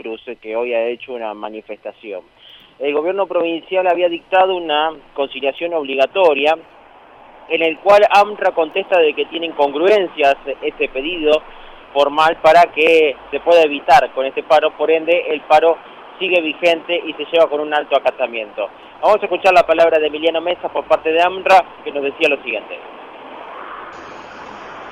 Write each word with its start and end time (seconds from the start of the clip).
Cruz, 0.00 0.22
que 0.40 0.56
hoy 0.56 0.72
ha 0.72 0.86
hecho 0.86 1.12
una 1.12 1.34
manifestación. 1.34 2.22
El 2.78 2.94
gobierno 2.94 3.26
provincial 3.26 3.86
había 3.86 4.08
dictado 4.08 4.56
una 4.56 4.92
conciliación 5.14 5.74
obligatoria 5.74 6.56
en 7.50 7.62
el 7.62 7.78
cual 7.80 8.02
AMRA 8.08 8.52
contesta 8.52 8.98
de 8.98 9.12
que 9.12 9.26
tiene 9.26 9.46
incongruencias 9.46 10.36
ese 10.62 10.88
pedido 10.88 11.42
formal 11.92 12.38
para 12.40 12.62
que 12.72 13.14
se 13.30 13.40
pueda 13.40 13.62
evitar 13.62 14.10
con 14.12 14.24
este 14.24 14.42
paro, 14.44 14.70
por 14.76 14.90
ende 14.90 15.26
el 15.28 15.42
paro 15.42 15.76
sigue 16.18 16.40
vigente 16.40 17.02
y 17.04 17.12
se 17.14 17.24
lleva 17.26 17.48
con 17.48 17.60
un 17.60 17.74
alto 17.74 17.96
acatamiento. 17.96 18.68
Vamos 19.02 19.18
a 19.20 19.24
escuchar 19.24 19.52
la 19.52 19.66
palabra 19.66 19.98
de 19.98 20.06
Emiliano 20.06 20.40
Mesa 20.40 20.68
por 20.68 20.84
parte 20.84 21.12
de 21.12 21.20
AMRA 21.20 21.64
que 21.84 21.92
nos 21.92 22.04
decía 22.04 22.28
lo 22.28 22.42
siguiente. 22.42 22.78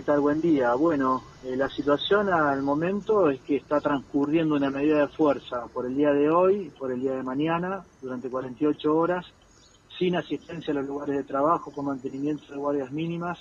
¿Qué 0.00 0.06
tal? 0.06 0.20
Buen 0.20 0.40
día. 0.40 0.72
Bueno, 0.76 1.22
eh, 1.44 1.54
la 1.56 1.68
situación 1.68 2.32
al 2.32 2.62
momento 2.62 3.28
es 3.28 3.38
que 3.42 3.56
está 3.56 3.82
transcurriendo 3.82 4.54
una 4.54 4.70
medida 4.70 5.00
de 5.00 5.08
fuerza 5.08 5.66
por 5.74 5.84
el 5.84 5.94
día 5.94 6.10
de 6.10 6.30
hoy, 6.30 6.72
por 6.78 6.90
el 6.90 7.02
día 7.02 7.12
de 7.12 7.22
mañana, 7.22 7.84
durante 8.00 8.30
48 8.30 8.96
horas, 8.96 9.26
sin 9.98 10.16
asistencia 10.16 10.72
a 10.72 10.76
los 10.76 10.86
lugares 10.86 11.16
de 11.16 11.24
trabajo, 11.24 11.70
con 11.70 11.84
mantenimiento 11.84 12.50
de 12.50 12.56
guardias 12.56 12.90
mínimas, 12.90 13.40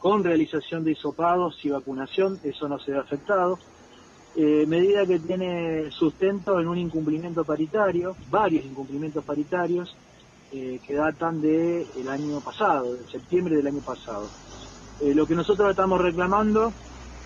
con 0.00 0.24
realización 0.24 0.82
de 0.82 0.90
hisopados 0.90 1.64
y 1.64 1.70
vacunación, 1.70 2.40
eso 2.42 2.68
no 2.68 2.80
se 2.80 2.90
ve 2.90 2.98
afectado. 2.98 3.60
Eh, 4.34 4.64
medida 4.66 5.06
que 5.06 5.20
tiene 5.20 5.92
sustento 5.92 6.58
en 6.58 6.66
un 6.66 6.76
incumplimiento 6.76 7.44
paritario, 7.44 8.16
varios 8.30 8.64
incumplimientos 8.64 9.24
paritarios 9.24 9.94
eh, 10.50 10.80
que 10.84 10.94
datan 10.94 11.40
del 11.40 11.86
el 11.96 12.08
año 12.08 12.40
pasado, 12.40 12.94
de 12.94 13.04
septiembre 13.04 13.54
del 13.54 13.68
año 13.68 13.80
pasado. 13.80 14.28
Eh, 15.00 15.14
lo 15.14 15.26
que 15.26 15.34
nosotros 15.34 15.70
estamos 15.70 16.00
reclamando 16.00 16.72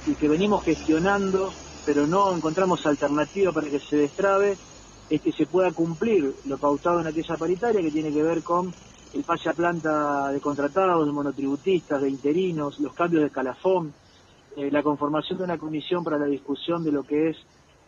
y 0.07 0.15
que 0.15 0.29
venimos 0.29 0.65
gestionando, 0.65 1.51
pero 1.85 2.07
no 2.07 2.35
encontramos 2.35 2.85
alternativa 2.87 3.53
para 3.53 3.71
que 3.71 3.81
se 3.81 3.97
destrabe, 3.97 4.59
es 5.09 5.23
que 5.23 5.33
se 5.33 5.47
pueda 5.47 5.73
cumplir 5.73 6.37
lo 6.45 6.59
pautado 6.59 7.01
en 7.01 7.07
aquella 7.07 7.37
paritaria 7.37 7.83
que 7.83 7.91
tiene 7.91 8.13
que 8.13 8.23
ver 8.23 8.43
con 8.43 8.75
el 9.13 9.25
pase 9.25 9.49
a 9.49 9.55
planta 9.55 10.31
de 10.33 10.41
contratados, 10.41 11.07
de 11.07 11.13
monotributistas, 11.13 12.03
de 12.03 12.11
interinos, 12.11 12.79
los 12.79 12.95
cambios 12.95 13.23
de 13.23 13.29
escalafón, 13.29 13.95
eh, 14.57 14.71
la 14.71 14.83
conformación 14.83 15.39
de 15.39 15.45
una 15.45 15.59
comisión 15.59 16.05
para 16.05 16.19
la 16.19 16.27
discusión 16.27 16.83
de 16.85 16.93
lo 16.93 17.05
que 17.05 17.31
es 17.31 17.37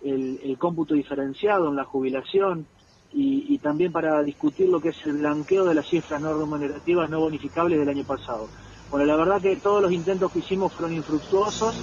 el, 0.03 0.57
cómputo 0.59 0.95
diferenciado 0.95 1.69
en 1.69 1.77
la 1.77 1.85
jubilación 1.85 2.67
y, 3.13 3.59
también 3.59 3.93
para 3.93 4.23
discutir 4.23 4.69
lo 4.69 4.81
que 4.81 4.91
es 4.91 4.97
el 5.05 5.15
blanqueo 5.15 5.65
de 5.65 5.75
las 5.75 5.87
cifras 5.89 6.21
no 6.23 6.33
remunerativas 6.33 7.11
no 7.11 7.21
bonificables 7.21 7.79
del 7.79 7.89
año 7.89 8.05
pasado. 8.05 8.49
Bueno, 8.91 9.07
la 9.07 9.17
verdad 9.17 9.41
que 9.41 9.55
todos 9.57 9.81
los 9.81 9.93
intentos 9.93 10.33
que 10.33 10.41
hicimos 10.41 10.73
fueron 10.73 10.97
infructuosos. 10.97 11.75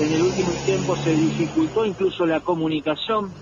En 0.00 0.12
el 0.12 0.22
último 0.22 0.50
tiempo 0.64 0.96
se 0.96 1.12
dificultó 1.12 1.86
incluso 1.86 2.26
la 2.26 2.40
comunicación, 2.40 3.32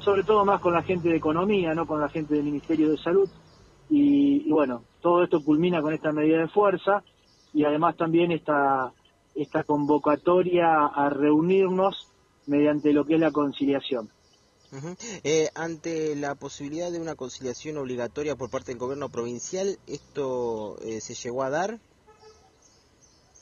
sobre 0.00 0.22
todo 0.22 0.44
más 0.44 0.60
con 0.60 0.74
la 0.74 0.82
gente 0.82 1.08
de 1.08 1.16
economía, 1.16 1.74
no 1.74 1.86
con 1.86 2.00
la 2.00 2.10
gente 2.10 2.34
del 2.34 2.44
Ministerio 2.44 2.90
de 2.90 2.98
Salud. 2.98 3.28
Y, 3.88 4.50
bueno, 4.50 4.84
todo 5.00 5.24
esto 5.24 5.42
culmina 5.42 5.80
con 5.80 5.94
esta 5.94 6.12
medida 6.12 6.38
de 6.38 6.48
fuerza 6.48 7.02
y 7.54 7.64
además 7.64 7.96
también 7.96 8.32
esta 8.32 8.92
esta 9.34 9.64
convocatoria 9.64 10.86
a 10.86 11.10
reunirnos 11.10 12.08
mediante 12.46 12.92
lo 12.92 13.04
que 13.04 13.14
es 13.14 13.20
la 13.20 13.30
conciliación. 13.30 14.10
Eh, 15.24 15.50
ante 15.54 16.16
la 16.16 16.34
posibilidad 16.34 16.90
de 16.90 17.00
una 17.00 17.14
conciliación 17.14 17.76
obligatoria 17.76 18.34
por 18.34 18.50
parte 18.50 18.72
del 18.72 18.78
gobierno 18.78 19.10
provincial, 19.10 19.78
¿esto 19.86 20.78
eh, 20.80 21.00
se 21.00 21.14
llegó 21.14 21.42
a 21.42 21.50
dar? 21.50 21.78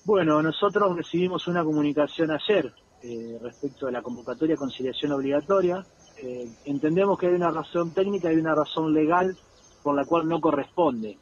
Bueno, 0.05 0.42
nosotros 0.42 0.94
recibimos 0.94 1.48
una 1.48 1.64
comunicación 1.64 2.30
ayer 2.30 2.70
eh, 3.02 3.38
respecto 3.41 3.86
a 3.86 3.91
la 3.91 4.02
convocatoria 4.02 4.55
conciliación 4.55 5.12
obligatoria. 5.12 5.84
entendemos 6.66 7.19
que 7.19 7.27
hay 7.27 7.33
una 7.33 7.50
razón 7.50 7.92
técnica 7.92 8.30
y 8.30 8.36
una 8.36 8.55
razón 8.55 8.92
legal 8.92 9.34
por 9.83 9.96
la 9.96 10.05
cual 10.05 10.28
no 10.28 10.42
corresponde. 10.42 11.16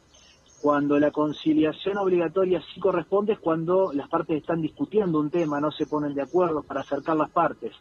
Cuando 0.61 0.99
la 0.99 1.11
conciliación 1.11 1.97
obligatoria 1.97 2.61
sí 2.73 2.81
corresponde 2.81 3.33
es 3.33 3.39
cuando 3.39 3.93
las 3.93 4.09
partes 4.09 4.41
están 4.41 4.61
discutiendo 4.61 5.17
un 5.17 5.29
tema, 5.29 5.61
no 5.61 5.71
se 5.71 5.85
ponen 5.85 6.13
de 6.13 6.21
acuerdo 6.21 6.61
para 6.61 6.81
acercar 6.81 7.15
las 7.15 7.31
partes. 7.31 7.71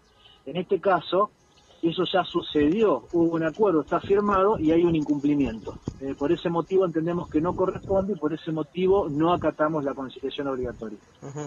En 0.46 0.56
este 0.56 0.80
caso, 0.80 1.30
eso 1.90 2.04
ya 2.04 2.24
sucedió, 2.24 3.08
hubo 3.12 3.34
un 3.34 3.44
acuerdo, 3.44 3.82
está 3.82 4.00
firmado 4.00 4.58
y 4.58 4.70
hay 4.70 4.84
un 4.84 4.94
incumplimiento. 4.94 5.78
Eh, 6.00 6.14
por 6.16 6.30
ese 6.30 6.48
motivo 6.48 6.86
entendemos 6.86 7.28
que 7.28 7.40
no 7.40 7.54
corresponde 7.56 8.12
y 8.12 8.16
por 8.16 8.32
ese 8.32 8.52
motivo 8.52 9.08
no 9.08 9.32
acatamos 9.32 9.84
la 9.84 9.92
conciliación 9.92 10.46
obligatoria. 10.46 10.98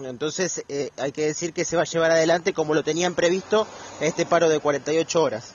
Entonces 0.04 0.64
eh, 0.68 0.90
hay 0.98 1.12
que 1.12 1.26
decir 1.26 1.52
que 1.52 1.64
se 1.64 1.76
va 1.76 1.82
a 1.82 1.86
llevar 1.86 2.10
adelante 2.10 2.52
como 2.52 2.74
lo 2.74 2.82
tenían 2.82 3.14
previsto 3.14 3.66
este 4.00 4.26
paro 4.26 4.48
de 4.48 4.60
48 4.60 5.22
horas. 5.22 5.54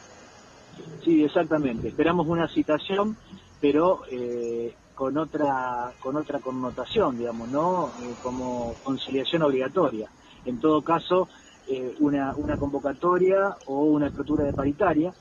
Sí, 1.04 1.24
exactamente. 1.24 1.90
Esperamos 1.90 2.28
una 2.28 2.48
citación, 2.48 3.18
pero 3.60 4.02
eh, 4.10 4.74
con 4.96 5.18
otra 5.18 5.94
con 6.00 6.16
otra 6.16 6.40
connotación, 6.40 7.18
digamos, 7.18 7.50
no 7.50 7.92
eh, 8.02 8.14
como 8.22 8.76
conciliación 8.84 9.42
obligatoria. 9.44 10.10
En 10.46 10.60
todo 10.60 10.82
caso, 10.82 11.28
eh, 11.72 11.96
una, 12.02 12.36
una 12.36 12.58
convocatoria 12.58 13.56
o 13.68 13.84
una 13.86 14.08
estructura 14.08 14.44
de 14.44 14.52
paritaria, 14.52 15.14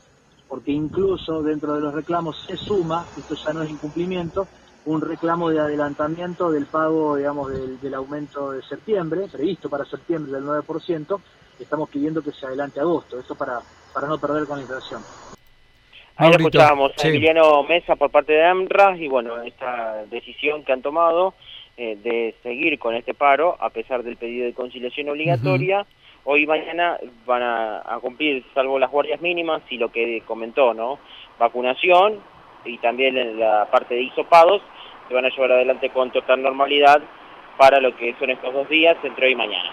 porque 0.49 0.73
incluso 0.73 1.45
dentro 1.45 1.75
de 1.75 1.81
los 1.81 1.95
reclamos 1.95 2.45
se 2.45 2.57
suma, 2.57 3.07
esto 3.17 3.37
ya 3.37 3.53
no 3.53 3.63
es 3.63 3.71
incumplimiento, 3.71 4.49
un 4.87 5.01
reclamo 5.01 5.51
de 5.51 5.61
adelantamiento 5.61 6.51
del 6.51 6.67
pago, 6.67 7.15
digamos, 7.15 7.53
del, 7.53 7.81
del 7.81 7.95
aumento 7.95 8.51
de 8.51 8.63
septiembre, 8.63 9.29
previsto 9.31 9.71
para 9.71 9.85
septiembre 9.85 10.33
del 10.33 10.45
9%, 10.45 11.21
estamos 11.61 11.89
pidiendo 11.89 12.21
que 12.21 12.33
se 12.33 12.47
adelante 12.47 12.81
a 12.81 12.83
agosto, 12.83 13.21
esto 13.21 13.37
para, 13.37 13.61
para 13.95 14.09
no 14.09 14.19
perder 14.19 14.45
con 14.47 14.57
la 14.57 14.63
inflación. 14.63 15.03
Ahí 16.17 16.33
escuchábamos 16.33 16.93
a 16.99 17.07
Emiliano 17.07 17.63
Mesa 17.63 17.95
por 17.95 18.11
parte 18.11 18.33
de 18.33 18.45
AMRA 18.45 18.97
y 18.97 19.07
bueno, 19.07 19.41
esta 19.43 20.05
decisión 20.11 20.65
que 20.65 20.73
han 20.73 20.83
tomado 20.83 21.35
eh, 21.77 21.97
de 22.03 22.35
seguir 22.43 22.77
con 22.81 22.97
este 22.97 23.15
paro 23.15 23.57
a 23.61 23.71
pesar 23.71 24.03
del 24.03 24.17
pedido 24.17 24.47
de 24.47 24.53
conciliación 24.53 25.09
obligatoria. 25.11 25.87
Hoy 26.25 26.43
y 26.43 26.47
mañana 26.47 26.99
van 27.25 27.43
a, 27.43 27.99
cumplir, 28.01 28.45
salvo 28.55 28.79
las 28.79 28.91
guardias 28.91 29.21
mínimas 29.21 29.63
y 29.71 29.79
lo 29.79 29.91
que 29.91 30.23
comentó, 30.27 30.75
¿no? 30.75 30.99
Vacunación 31.39 32.21
y 32.65 32.77
también 32.79 33.39
la 33.39 33.67
parte 33.71 33.95
de 33.95 34.03
hisopados 34.03 34.61
se 35.09 35.15
van 35.15 35.25
a 35.25 35.31
llevar 35.31 35.53
adelante 35.53 35.89
con 35.91 36.11
total 36.11 36.43
normalidad 36.43 37.01
para 37.57 37.81
lo 37.81 37.97
que 37.97 38.15
son 38.19 38.31
estos 38.31 38.53
dos 38.53 38.69
días, 38.69 38.97
entre 39.03 39.27
hoy 39.27 39.33
y 39.33 39.37
mañana. 39.37 39.71